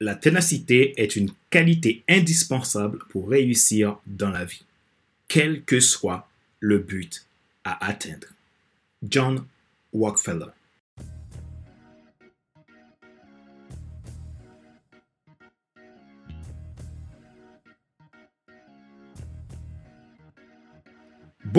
[0.00, 4.64] La ténacité est une qualité indispensable pour réussir dans la vie,
[5.26, 6.28] quel que soit
[6.60, 7.26] le but
[7.64, 8.28] à atteindre.
[9.02, 9.44] John
[9.92, 10.52] Rockefeller.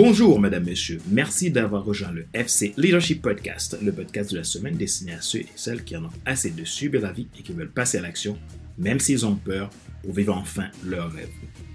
[0.02, 0.98] Bonjour, mesdames, messieurs.
[1.10, 5.40] Merci d'avoir rejoint le FC Leadership Podcast, le podcast de la semaine destiné à ceux
[5.40, 8.00] et celles qui en ont assez de subir la vie et qui veulent passer à
[8.00, 8.38] l'action,
[8.78, 9.68] même s'ils ont peur,
[10.02, 11.28] pour vivre enfin leur rêve.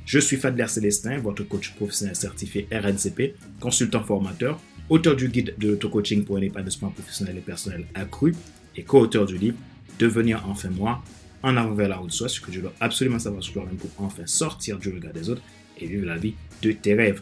[0.08, 5.68] Je suis Fadler Célestin, votre coach professionnel certifié RNCP, consultant formateur, auteur du guide de
[5.68, 8.34] l'auto-coaching pour un épanouissement professionnel et personnel accru
[8.76, 9.58] et co-auteur du livre
[10.00, 11.04] Devenir enfin moi,
[11.44, 13.92] en avant vers la route soit ce que je dois absolument savoir sur toi-même pour
[14.00, 15.44] enfin sortir du regard des autres
[15.78, 16.34] et vivre la vie
[16.64, 17.22] de tes rêves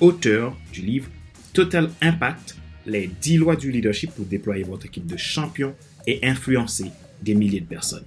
[0.00, 1.08] auteur du livre
[1.52, 5.74] Total Impact, les 10 lois du leadership pour déployer votre équipe de champions
[6.06, 6.90] et influencer
[7.22, 8.04] des milliers de personnes.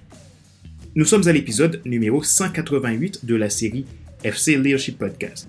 [0.94, 3.86] Nous sommes à l'épisode numéro 188 de la série
[4.24, 5.48] FC Leadership Podcast.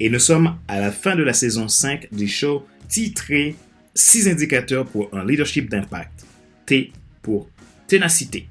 [0.00, 3.54] Et nous sommes à la fin de la saison 5 du show titré
[3.94, 6.26] 6 indicateurs pour un leadership d'impact.
[6.66, 7.48] T pour
[7.86, 8.48] ténacité.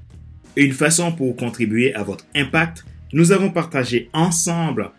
[0.56, 4.90] Une façon pour contribuer à votre impact, nous avons partagé ensemble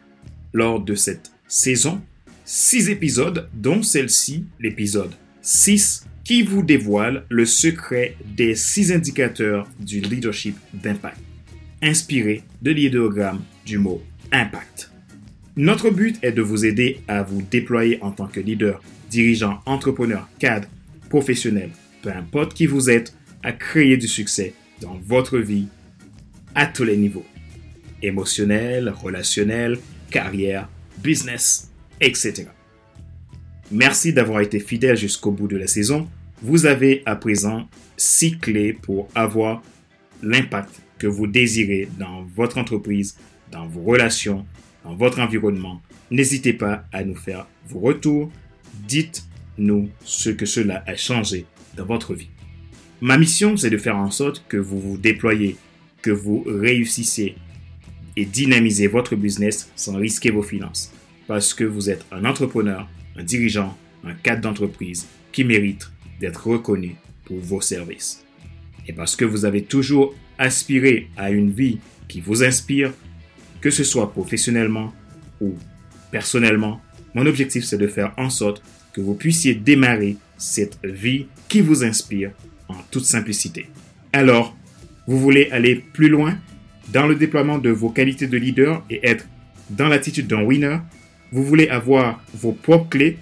[0.53, 2.01] lors de cette saison,
[2.45, 9.99] 6 épisodes, dont celle-ci, l'épisode 6, qui vous dévoile le secret des 6 indicateurs du
[9.99, 11.19] leadership d'impact,
[11.81, 14.01] inspiré de l'idéogramme du mot
[14.31, 14.91] impact.
[15.55, 20.27] Notre but est de vous aider à vous déployer en tant que leader, dirigeant, entrepreneur,
[20.39, 20.67] cadre,
[21.09, 21.69] professionnel,
[22.01, 25.67] peu importe qui vous êtes, à créer du succès dans votre vie
[26.55, 27.25] à tous les niveaux.
[28.01, 29.77] Émotionnel, relationnel,
[30.09, 32.45] carrière, business, etc.
[33.71, 36.07] Merci d'avoir été fidèle jusqu'au bout de la saison.
[36.41, 39.63] Vous avez à présent six clés pour avoir
[40.21, 43.17] l'impact que vous désirez dans votre entreprise,
[43.51, 44.45] dans vos relations,
[44.83, 45.81] dans votre environnement.
[46.11, 48.31] N'hésitez pas à nous faire vos retours.
[48.87, 51.45] Dites-nous ce que cela a changé
[51.75, 52.29] dans votre vie.
[53.01, 55.57] Ma mission, c'est de faire en sorte que vous vous déployez,
[56.01, 57.35] que vous réussissiez
[58.15, 60.91] et dynamisez votre business sans risquer vos finances.
[61.27, 65.89] Parce que vous êtes un entrepreneur, un dirigeant, un cadre d'entreprise qui mérite
[66.19, 68.23] d'être reconnu pour vos services.
[68.87, 72.93] Et parce que vous avez toujours aspiré à une vie qui vous inspire,
[73.61, 74.93] que ce soit professionnellement
[75.41, 75.55] ou
[76.11, 76.81] personnellement,
[77.13, 78.61] mon objectif c'est de faire en sorte
[78.93, 82.31] que vous puissiez démarrer cette vie qui vous inspire
[82.67, 83.67] en toute simplicité.
[84.13, 84.55] Alors,
[85.07, 86.37] vous voulez aller plus loin?
[86.89, 89.27] Dans le déploiement de vos qualités de leader et être
[89.69, 90.77] dans l'attitude d'un winner,
[91.31, 93.17] vous voulez avoir vos propres clés,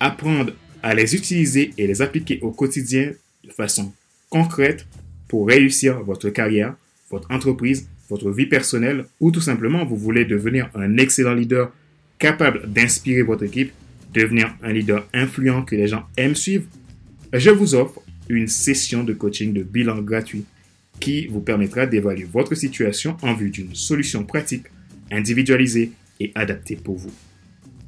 [0.00, 0.52] apprendre
[0.82, 3.12] à les utiliser et les appliquer au quotidien
[3.44, 3.92] de façon
[4.30, 4.86] concrète
[5.28, 6.74] pour réussir votre carrière,
[7.10, 11.72] votre entreprise, votre vie personnelle ou tout simplement vous voulez devenir un excellent leader
[12.18, 13.72] capable d'inspirer votre équipe,
[14.12, 16.64] devenir un leader influent que les gens aiment suivre,
[17.32, 20.44] je vous offre une session de coaching de bilan gratuit
[21.02, 24.66] qui vous permettra d'évaluer votre situation en vue d'une solution pratique,
[25.10, 25.90] individualisée
[26.20, 27.10] et adaptée pour vous.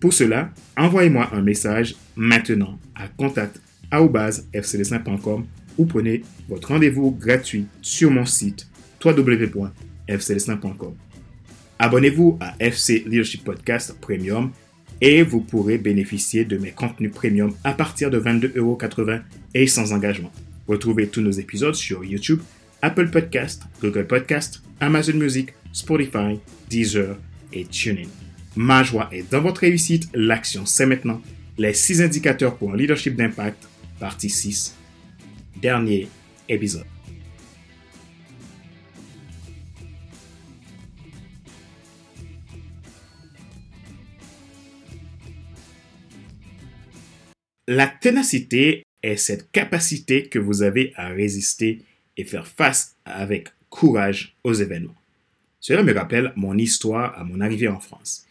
[0.00, 5.44] Pour cela, envoyez-moi un message maintenant à contact@fcd5.com
[5.78, 8.66] ou prenez votre rendez-vous gratuit sur mon site
[9.02, 10.94] www.fcd5.com.
[11.78, 14.50] Abonnez-vous à FC Leadership Podcast Premium
[15.00, 19.22] et vous pourrez bénéficier de mes contenus premium à partir de 22,80€
[19.54, 20.32] et sans engagement.
[20.66, 22.40] Retrouvez tous nos épisodes sur YouTube
[22.84, 27.16] Apple Podcast, Google Podcast, Amazon Music, Spotify, Deezer
[27.50, 28.10] et TuneIn.
[28.56, 30.10] Ma joie est dans votre réussite.
[30.12, 31.22] L'action, c'est maintenant.
[31.56, 33.66] Les 6 indicateurs pour un leadership d'impact,
[33.98, 34.76] partie 6.
[35.62, 36.08] Dernier
[36.46, 36.84] épisode.
[47.66, 51.82] La ténacité est cette capacité que vous avez à résister
[52.16, 54.94] et faire face avec courage aux événements.
[55.60, 58.26] Cela me rappelle mon histoire à mon arrivée en France,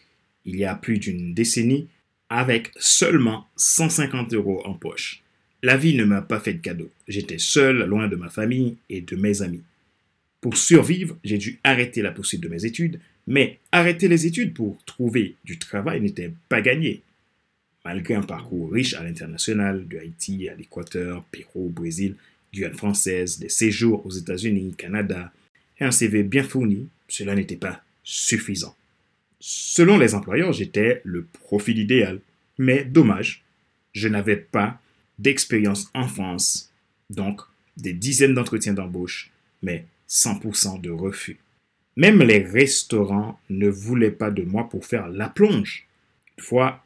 [0.46, 1.88] il y a plus d'une décennie,
[2.30, 5.22] avec seulement 150 euros en poche.
[5.62, 6.92] La vie ne m'a pas fait de cadeau.
[7.08, 9.62] J'étais seul, loin de ma famille et de mes amis.
[10.42, 14.84] Pour survivre, j'ai dû arrêter la poursuite de mes études, mais arrêter les études pour
[14.84, 17.02] trouver du travail n'était pas gagné.
[17.86, 22.16] Malgré un parcours riche à l'international, de Haïti à l'Équateur, Pérou, Brésil,
[22.54, 25.32] Guyane française, des séjours aux États-Unis, Canada,
[25.80, 28.76] et un CV bien fourni, cela n'était pas suffisant.
[29.40, 32.20] Selon les employeurs, j'étais le profil idéal.
[32.58, 33.44] Mais dommage,
[33.92, 34.80] je n'avais pas
[35.20, 36.72] d'expérience en France,
[37.10, 37.42] donc
[37.76, 41.40] des dizaines d'entretiens d'embauche, mais 100% de refus.
[41.96, 45.88] Même les restaurants ne voulaient pas de moi pour faire la plonge.
[46.38, 46.86] Une fois,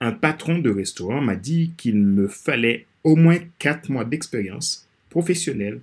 [0.00, 5.80] un patron de restaurant m'a dit qu'il me fallait au moins 4 mois d'expérience professionnelle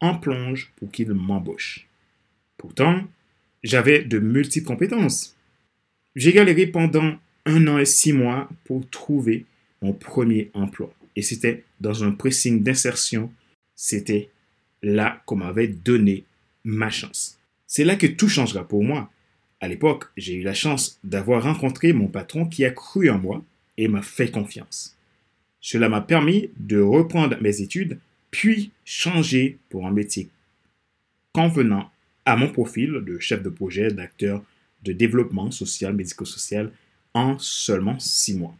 [0.00, 1.86] en plonge pour qu'il m'embauche.
[2.56, 3.04] Pourtant,
[3.62, 5.36] j'avais de multiples compétences.
[6.16, 7.14] J'ai galéré pendant
[7.46, 9.46] un an et six mois pour trouver
[9.80, 10.92] mon premier emploi.
[11.16, 13.32] Et c'était dans un pressing d'insertion.
[13.74, 14.30] C'était
[14.82, 16.24] là qu'on m'avait donné
[16.64, 17.38] ma chance.
[17.66, 19.10] C'est là que tout changera pour moi.
[19.60, 23.44] À l'époque, j'ai eu la chance d'avoir rencontré mon patron qui a cru en moi
[23.78, 24.96] et m'a fait confiance.
[25.60, 27.98] Cela m'a permis de reprendre mes études,
[28.32, 30.28] puis changer pour un métier
[31.32, 31.90] convenant
[32.24, 34.42] à mon profil de chef de projet, d'acteur
[34.82, 36.72] de développement social, médico-social
[37.14, 38.56] en seulement six mois.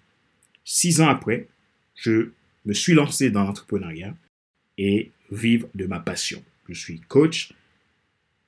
[0.65, 1.49] Six ans après,
[1.97, 2.31] je
[2.65, 4.15] me suis lancé dans l'entrepreneuriat
[4.79, 6.43] et vivre de ma passion.
[6.69, 7.53] Je suis coach,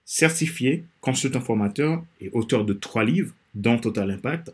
[0.04, 4.52] certifié, consultant formateur et auteur de trois livres, dont Total Impact,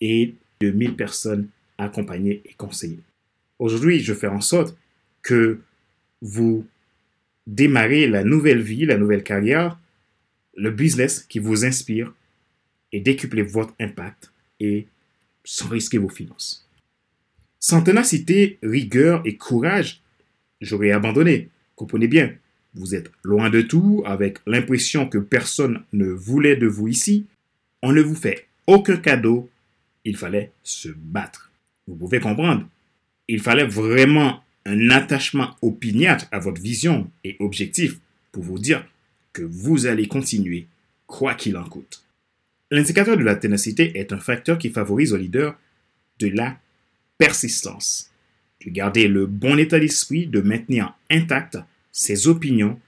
[0.00, 1.48] et de 1000 personnes
[1.78, 3.00] accompagnées et conseillées.
[3.58, 4.76] Aujourd'hui, je fais en sorte
[5.22, 5.60] que
[6.22, 6.64] vous
[7.46, 9.78] démarrez la nouvelle vie, la nouvelle carrière,
[10.56, 12.14] le business qui vous inspire
[12.92, 14.30] et décuplez votre impact
[14.60, 14.86] et
[15.44, 16.66] sans risquer vos finances.
[17.58, 20.00] Sans ténacité, rigueur et courage,
[20.60, 21.48] j'aurais abandonné.
[21.74, 22.32] Comprenez bien,
[22.74, 27.26] vous êtes loin de tout, avec l'impression que personne ne voulait de vous ici.
[27.82, 29.50] On ne vous fait aucun cadeau.
[30.04, 31.50] Il fallait se battre.
[31.86, 32.66] Vous pouvez comprendre.
[33.28, 37.98] Il fallait vraiment un attachement opiniâtre à votre vision et objectif
[38.30, 38.86] pour vous dire
[39.32, 40.66] que vous allez continuer,
[41.06, 42.04] quoi qu'il en coûte.
[42.70, 45.58] L'indicateur de la ténacité est un facteur qui favorise au leader
[46.18, 46.58] de la
[47.18, 48.10] persistance,
[48.64, 51.58] de garder le bon état d'esprit, de maintenir intact
[51.90, 52.80] ses opinions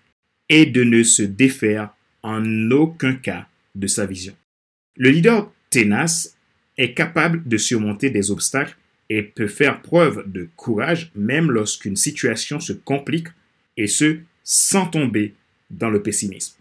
[0.48, 4.34] et de ne se défaire en aucun cas de sa vision.
[4.96, 6.36] Le leader ténace
[6.78, 8.76] est capable de surmonter des obstacles
[9.10, 13.28] et peut faire preuve de courage même lorsqu'une situation se complique
[13.76, 15.34] et ce, sans tomber
[15.70, 16.56] dans le pessimisme.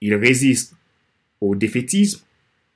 [0.00, 0.74] Il résiste
[1.40, 2.22] au défaitisme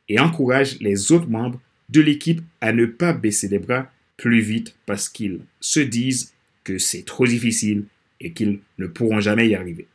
[0.08, 4.75] et encourage les autres membres de l'équipe à ne pas baisser les bras plus vite
[4.87, 6.32] parce qu'ils se disent
[6.64, 7.84] que c'est trop difficile
[8.20, 9.87] et qu'ils ne pourront jamais y arriver.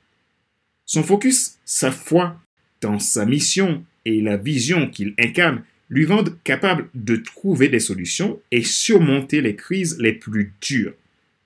[0.85, 2.39] Son focus, sa foi
[2.81, 8.39] dans sa mission et la vision qu'il incarne lui rendent capable de trouver des solutions
[8.49, 10.93] et surmonter les crises les plus dures.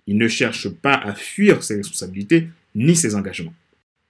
[0.07, 3.53] Il ne cherche pas à fuir ses responsabilités ni ses engagements.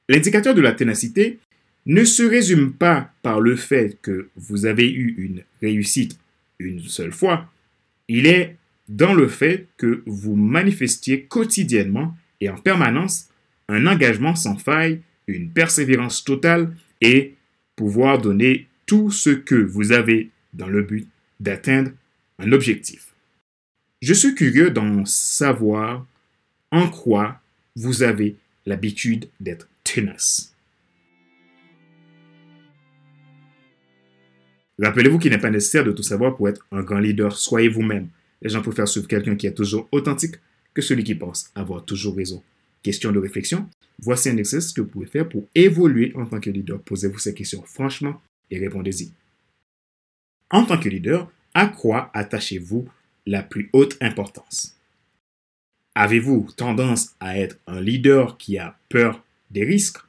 [0.10, 1.40] L'indicateur de la ténacité
[1.86, 6.20] ne se résume pas par le fait que vous avez eu une réussite
[6.60, 7.50] une seule fois,
[8.08, 13.30] il est dans le fait que vous manifestiez quotidiennement et en permanence
[13.68, 16.72] un engagement sans faille, une persévérance totale
[17.02, 17.36] et
[17.76, 21.08] pouvoir donner tout ce que vous avez dans le but
[21.40, 21.92] d'atteindre
[22.40, 23.14] un objectif.
[24.02, 26.06] Je suis curieux d'en savoir
[26.72, 27.42] en quoi
[27.76, 28.36] vous avez
[28.66, 30.54] l'habitude d'être tenace.
[34.78, 37.38] Rappelez-vous qu'il n'est pas nécessaire de tout savoir pour être un grand leader.
[37.38, 38.10] Soyez vous-même.
[38.42, 40.36] Les gens préfèrent suivre quelqu'un qui est toujours authentique
[40.74, 42.44] que celui qui pense avoir toujours raison.
[42.84, 43.70] Question de réflexion.
[44.00, 46.82] Voici un exercice que vous pouvez faire pour évoluer en tant que leader.
[46.82, 48.22] Posez-vous ces questions franchement
[48.52, 49.12] et répondez-y.
[50.52, 52.88] En tant que leader, à quoi attachez-vous
[53.26, 54.78] la plus haute importance?
[55.96, 60.00] Avez-vous tendance à être un leader qui a peur des risques?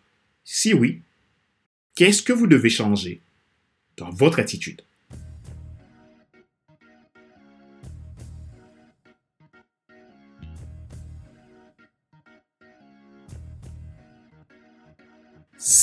[0.45, 1.02] Si oui,
[1.95, 3.21] qu'est-ce que vous devez changer
[3.97, 4.83] dans votre attitude?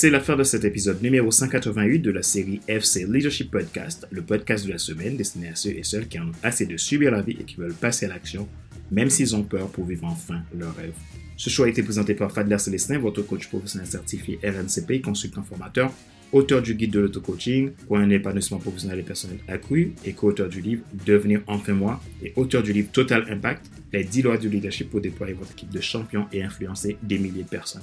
[0.04, 4.20] C'est la fin de cet épisode numéro 188 de la série FC Leadership Podcast, le
[4.20, 7.10] podcast de la semaine destiné à ceux et celles qui en ont assez de subir
[7.10, 8.46] la vie et qui veulent passer à l'action,
[8.90, 10.92] même s'ils ont peur pour vivre enfin leur rêve.
[11.38, 15.90] Ce choix a été présenté par Fadler Célestin, votre coach professionnel certifié RNCP, consultant formateur,
[16.32, 20.60] auteur du guide de l'auto-coaching pour un épanouissement professionnel et personnel accru et co-auteur du
[20.60, 24.90] livre Devenir enfin moi et auteur du livre Total Impact, les 10 lois du leadership
[24.90, 27.80] pour déployer votre équipe de champions et influencer des milliers de personnes.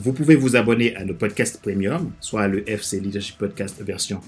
[0.00, 4.20] Vous pouvez vous abonner à nos podcasts premium, soit le FC Leadership Podcast version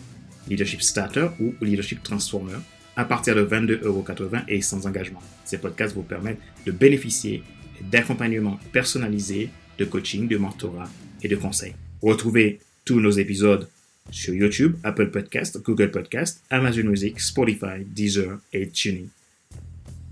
[0.48, 2.56] Leadership Starter ou Leadership Transformer,
[2.96, 5.22] à partir de 22,80€ et sans engagement.
[5.44, 7.44] Ces podcasts vous permettent de bénéficier
[7.88, 10.88] d'accompagnement personnalisé, de coaching, de mentorat
[11.22, 11.76] et de conseils.
[12.02, 13.68] Retrouvez tous nos épisodes
[14.10, 19.06] sur YouTube, Apple Podcast, Google Podcast, Amazon Music, Spotify, Deezer et TuneIn.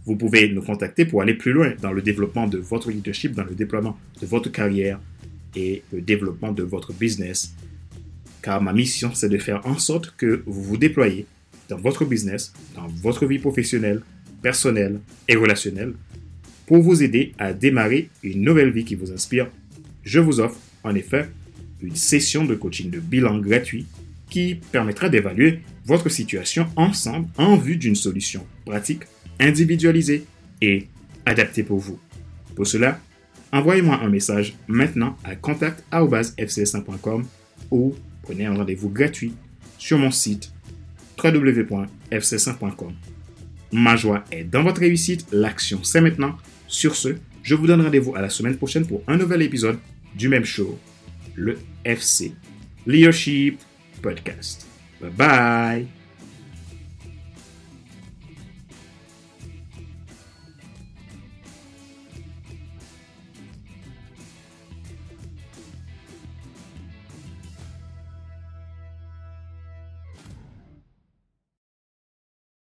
[0.07, 3.45] Vous pouvez nous contacter pour aller plus loin dans le développement de votre leadership, dans
[3.45, 5.01] le déploiement de votre carrière
[5.55, 7.55] et le développement de votre business.
[8.43, 11.27] Car ma mission, c'est de faire en sorte que vous vous déployez
[11.69, 14.03] dans votre business, dans votre vie professionnelle,
[14.43, 15.95] personnelle et relationnelle
[16.67, 19.49] pour vous aider à démarrer une nouvelle vie qui vous inspire.
[20.03, 21.29] Je vous offre en effet
[21.81, 23.87] une session de coaching de bilan gratuit
[24.31, 29.05] qui permettra d'évaluer votre situation ensemble en vue d'une solution pratique,
[29.41, 30.25] individualisée
[30.61, 30.87] et
[31.25, 31.99] adaptée pour vous.
[32.55, 33.01] Pour cela,
[33.53, 37.25] envoyez-moi un message maintenant à contact.fcs1.com
[37.71, 39.35] ou prenez un rendez-vous gratuit
[39.79, 40.53] sur mon site
[41.23, 42.93] www.fcs1.com.
[43.73, 46.37] Ma joie est dans votre réussite, l'action c'est maintenant.
[46.67, 49.79] Sur ce, je vous donne rendez-vous à la semaine prochaine pour un nouvel épisode
[50.15, 50.79] du même show,
[51.35, 52.33] le FC
[52.87, 53.61] Leadership
[54.03, 54.67] Podcast.
[55.01, 55.98] Bye bye